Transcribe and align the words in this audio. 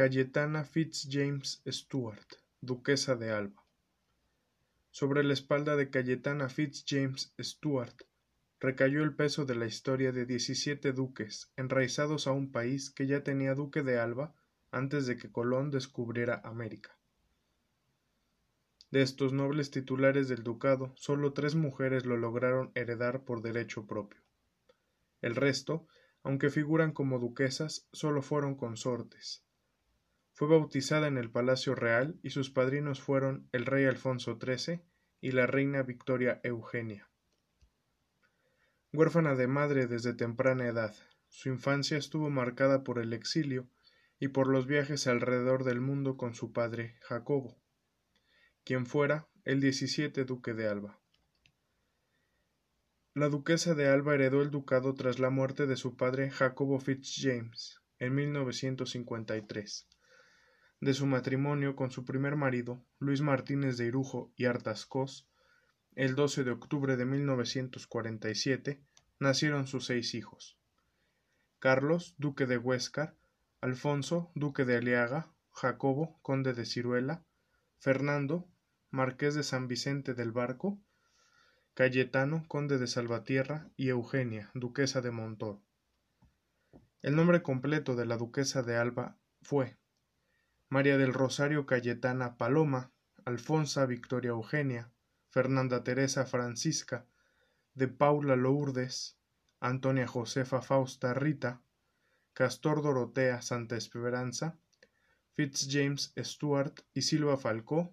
Cayetana 0.00 0.64
Fitz-James 0.64 1.60
Stuart, 1.68 2.36
duquesa 2.62 3.16
de 3.16 3.32
Alba. 3.32 3.62
Sobre 4.90 5.22
la 5.22 5.34
espalda 5.34 5.76
de 5.76 5.90
Cayetana 5.90 6.48
Fitz-James 6.48 7.34
Stuart 7.38 8.04
recayó 8.60 9.02
el 9.02 9.14
peso 9.14 9.44
de 9.44 9.56
la 9.56 9.66
historia 9.66 10.10
de 10.10 10.24
diecisiete 10.24 10.94
duques 10.94 11.52
enraizados 11.58 12.26
a 12.26 12.32
un 12.32 12.50
país 12.50 12.88
que 12.88 13.06
ya 13.06 13.22
tenía 13.22 13.54
duque 13.54 13.82
de 13.82 13.98
Alba 13.98 14.34
antes 14.70 15.04
de 15.04 15.18
que 15.18 15.30
Colón 15.30 15.70
descubriera 15.70 16.40
América. 16.44 16.96
De 18.90 19.02
estos 19.02 19.34
nobles 19.34 19.70
titulares 19.70 20.28
del 20.28 20.42
ducado, 20.42 20.94
sólo 20.96 21.34
tres 21.34 21.54
mujeres 21.54 22.06
lo 22.06 22.16
lograron 22.16 22.72
heredar 22.74 23.26
por 23.26 23.42
derecho 23.42 23.86
propio. 23.86 24.22
El 25.20 25.36
resto, 25.36 25.86
aunque 26.22 26.48
figuran 26.48 26.92
como 26.92 27.18
duquesas, 27.18 27.86
sólo 27.92 28.22
fueron 28.22 28.54
consortes. 28.54 29.44
Fue 30.40 30.48
bautizada 30.48 31.06
en 31.06 31.18
el 31.18 31.30
Palacio 31.30 31.74
Real 31.74 32.18
y 32.22 32.30
sus 32.30 32.48
padrinos 32.48 32.98
fueron 32.98 33.46
el 33.52 33.66
rey 33.66 33.84
Alfonso 33.84 34.38
XIII 34.40 34.80
y 35.20 35.32
la 35.32 35.46
reina 35.46 35.82
Victoria 35.82 36.40
Eugenia. 36.42 37.10
Huérfana 38.90 39.34
de 39.34 39.48
madre 39.48 39.86
desde 39.86 40.14
temprana 40.14 40.66
edad, 40.66 40.94
su 41.28 41.50
infancia 41.50 41.98
estuvo 41.98 42.30
marcada 42.30 42.84
por 42.84 42.98
el 42.98 43.12
exilio 43.12 43.68
y 44.18 44.28
por 44.28 44.46
los 44.46 44.66
viajes 44.66 45.06
alrededor 45.06 45.64
del 45.64 45.82
mundo 45.82 46.16
con 46.16 46.34
su 46.34 46.54
padre 46.54 46.96
Jacobo 47.02 47.60
quien 48.64 48.86
fuera 48.86 49.28
el 49.44 49.60
17 49.60 50.24
duque 50.24 50.54
de 50.54 50.68
Alba. 50.68 50.98
La 53.12 53.28
duquesa 53.28 53.74
de 53.74 53.88
Alba 53.88 54.14
heredó 54.14 54.40
el 54.40 54.50
ducado 54.50 54.94
tras 54.94 55.18
la 55.18 55.28
muerte 55.28 55.66
de 55.66 55.76
su 55.76 55.98
padre 55.98 56.30
Jacobo 56.30 56.80
Fitzjames 56.80 57.82
en 57.98 58.14
1953. 58.14 59.86
De 60.80 60.94
su 60.94 61.06
matrimonio 61.06 61.76
con 61.76 61.90
su 61.90 62.06
primer 62.06 62.36
marido, 62.36 62.82
Luis 62.98 63.20
Martínez 63.20 63.76
de 63.76 63.84
Irujo 63.84 64.32
y 64.34 64.46
Artascos, 64.46 65.28
el 65.94 66.14
12 66.14 66.44
de 66.44 66.52
octubre 66.52 66.96
de 66.96 67.04
1947, 67.04 68.82
nacieron 69.18 69.66
sus 69.66 69.84
seis 69.84 70.14
hijos. 70.14 70.58
Carlos, 71.58 72.14
duque 72.16 72.46
de 72.46 72.56
Huéscar, 72.56 73.14
Alfonso, 73.60 74.32
duque 74.34 74.64
de 74.64 74.78
Aliaga, 74.78 75.30
Jacobo, 75.52 76.18
conde 76.22 76.54
de 76.54 76.64
Ciruela, 76.64 77.26
Fernando, 77.78 78.48
marqués 78.90 79.34
de 79.34 79.42
San 79.42 79.68
Vicente 79.68 80.14
del 80.14 80.32
Barco, 80.32 80.80
Cayetano, 81.74 82.44
conde 82.48 82.78
de 82.78 82.86
Salvatierra, 82.86 83.70
y 83.76 83.90
Eugenia, 83.90 84.50
duquesa 84.54 85.02
de 85.02 85.10
Montor. 85.10 85.60
El 87.02 87.16
nombre 87.16 87.42
completo 87.42 87.96
de 87.96 88.06
la 88.06 88.16
duquesa 88.16 88.62
de 88.62 88.76
Alba 88.76 89.18
fue 89.42 89.79
María 90.72 90.96
del 90.96 91.12
Rosario 91.12 91.66
Cayetana 91.66 92.36
Paloma, 92.36 92.92
Alfonsa 93.24 93.86
Victoria 93.86 94.28
Eugenia, 94.28 94.92
Fernanda 95.28 95.82
Teresa 95.82 96.26
Francisca, 96.26 97.06
de 97.74 97.88
Paula 97.88 98.36
Lourdes, 98.36 99.18
Antonia 99.58 100.06
Josefa 100.06 100.62
Fausta 100.62 101.12
Rita, 101.12 101.60
Castor 102.34 102.82
Dorotea 102.82 103.42
Santa 103.42 103.76
Esperanza, 103.76 104.60
Fitzjames 105.34 106.12
Stuart 106.16 106.82
y 106.94 107.02
Silva 107.02 107.36
Falcó 107.36 107.92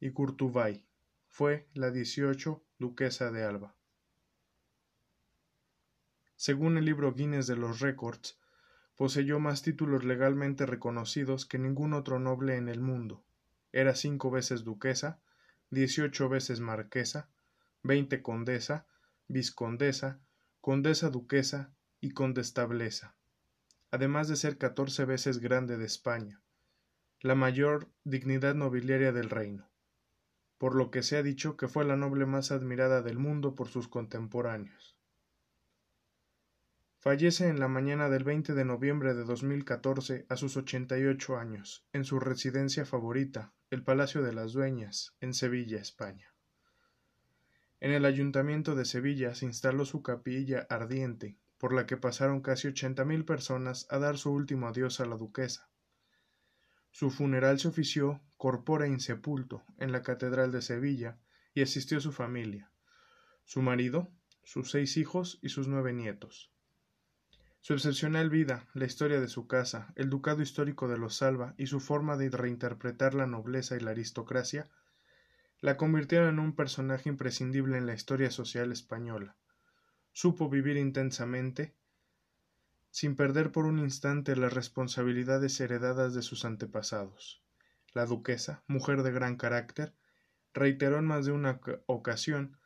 y 0.00 0.10
Curtubay. 0.10 0.84
Fue 1.28 1.68
la 1.74 1.92
dieciocho 1.92 2.64
duquesa 2.80 3.30
de 3.30 3.44
Alba. 3.44 3.76
Según 6.34 6.76
el 6.76 6.86
libro 6.86 7.14
Guinness 7.14 7.46
de 7.46 7.56
los 7.56 7.78
Récords, 7.78 8.36
poseyó 9.00 9.40
más 9.40 9.62
títulos 9.62 10.04
legalmente 10.04 10.66
reconocidos 10.66 11.46
que 11.46 11.58
ningún 11.58 11.94
otro 11.94 12.18
noble 12.18 12.56
en 12.56 12.68
el 12.68 12.82
mundo. 12.82 13.24
Era 13.72 13.94
cinco 13.94 14.30
veces 14.30 14.62
duquesa, 14.62 15.18
dieciocho 15.70 16.28
veces 16.28 16.60
marquesa, 16.60 17.30
veinte 17.82 18.20
condesa, 18.20 18.84
viscondesa, 19.26 20.20
condesa 20.60 21.08
duquesa 21.08 21.72
y 22.02 22.10
condestableza, 22.10 23.14
además 23.90 24.28
de 24.28 24.36
ser 24.36 24.58
catorce 24.58 25.06
veces 25.06 25.38
grande 25.38 25.78
de 25.78 25.86
España, 25.86 26.42
la 27.20 27.34
mayor 27.34 27.88
dignidad 28.04 28.54
nobiliaria 28.54 29.12
del 29.12 29.30
reino 29.30 29.70
por 30.58 30.74
lo 30.74 30.90
que 30.90 31.02
se 31.02 31.16
ha 31.16 31.22
dicho 31.22 31.56
que 31.56 31.68
fue 31.68 31.86
la 31.86 31.96
noble 31.96 32.26
más 32.26 32.50
admirada 32.50 33.00
del 33.00 33.18
mundo 33.18 33.54
por 33.54 33.68
sus 33.68 33.88
contemporáneos. 33.88 34.99
Fallece 37.02 37.48
en 37.48 37.58
la 37.58 37.66
mañana 37.66 38.10
del 38.10 38.24
20 38.24 38.52
de 38.52 38.64
noviembre 38.66 39.14
de 39.14 39.24
2014 39.24 40.26
a 40.28 40.36
sus 40.36 40.58
88 40.58 41.38
años, 41.38 41.86
en 41.94 42.04
su 42.04 42.20
residencia 42.20 42.84
favorita, 42.84 43.54
el 43.70 43.82
Palacio 43.82 44.22
de 44.22 44.34
las 44.34 44.52
Dueñas, 44.52 45.16
en 45.22 45.32
Sevilla, 45.32 45.80
España. 45.80 46.34
En 47.80 47.92
el 47.92 48.04
Ayuntamiento 48.04 48.74
de 48.74 48.84
Sevilla 48.84 49.34
se 49.34 49.46
instaló 49.46 49.86
su 49.86 50.02
capilla 50.02 50.66
ardiente, 50.68 51.38
por 51.56 51.72
la 51.72 51.86
que 51.86 51.96
pasaron 51.96 52.42
casi 52.42 52.68
ochenta 52.68 53.06
mil 53.06 53.24
personas 53.24 53.86
a 53.88 53.98
dar 53.98 54.18
su 54.18 54.30
último 54.30 54.68
adiós 54.68 55.00
a 55.00 55.06
la 55.06 55.16
duquesa, 55.16 55.70
su 56.92 57.10
funeral 57.10 57.58
se 57.58 57.68
ofició 57.68 58.20
corpora 58.36 58.86
insepulto 58.86 59.62
en 59.78 59.92
la 59.92 60.02
catedral 60.02 60.50
de 60.50 60.60
Sevilla 60.60 61.18
y 61.54 61.62
asistió 61.62 62.00
su 62.00 62.12
familia, 62.12 62.70
su 63.44 63.62
marido, 63.62 64.12
sus 64.42 64.70
seis 64.70 64.96
hijos 64.96 65.38
y 65.40 65.50
sus 65.50 65.68
nueve 65.68 65.92
nietos. 65.92 66.52
Su 67.62 67.74
excepcional 67.74 68.30
vida, 68.30 68.66
la 68.72 68.86
historia 68.86 69.20
de 69.20 69.28
su 69.28 69.46
casa, 69.46 69.92
el 69.94 70.08
ducado 70.08 70.40
histórico 70.40 70.88
de 70.88 70.96
los 70.96 71.16
Salva 71.16 71.54
y 71.58 71.66
su 71.66 71.78
forma 71.78 72.16
de 72.16 72.30
reinterpretar 72.30 73.12
la 73.12 73.26
nobleza 73.26 73.76
y 73.76 73.80
la 73.80 73.90
aristocracia, 73.90 74.70
la 75.60 75.76
convirtieron 75.76 76.30
en 76.30 76.38
un 76.38 76.56
personaje 76.56 77.10
imprescindible 77.10 77.76
en 77.76 77.84
la 77.84 77.92
historia 77.92 78.30
social 78.30 78.72
española. 78.72 79.36
Supo 80.12 80.48
vivir 80.48 80.78
intensamente 80.78 81.74
sin 82.90 83.14
perder 83.14 83.52
por 83.52 83.66
un 83.66 83.78
instante 83.78 84.36
las 84.36 84.54
responsabilidades 84.54 85.60
heredadas 85.60 86.14
de 86.14 86.22
sus 86.22 86.46
antepasados. 86.46 87.42
La 87.92 88.06
duquesa, 88.06 88.64
mujer 88.68 89.02
de 89.02 89.12
gran 89.12 89.36
carácter, 89.36 89.94
reiteró 90.54 90.98
en 90.98 91.04
más 91.04 91.26
de 91.26 91.32
una 91.32 91.60
ocasión 91.84 92.56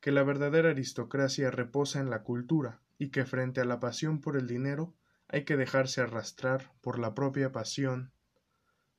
que 0.00 0.10
la 0.10 0.24
verdadera 0.24 0.70
aristocracia 0.70 1.52
reposa 1.52 2.00
en 2.00 2.10
la 2.10 2.24
cultura 2.24 2.80
y 3.00 3.08
que 3.08 3.24
frente 3.24 3.62
a 3.62 3.64
la 3.64 3.80
pasión 3.80 4.20
por 4.20 4.36
el 4.36 4.46
dinero 4.46 4.94
hay 5.26 5.46
que 5.46 5.56
dejarse 5.56 6.02
arrastrar 6.02 6.70
por 6.82 6.98
la 6.98 7.14
propia 7.14 7.50
pasión 7.50 8.12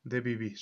de 0.04 0.22
vivir. 0.22 0.58